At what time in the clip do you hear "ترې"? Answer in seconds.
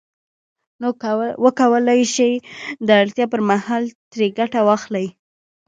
4.11-4.27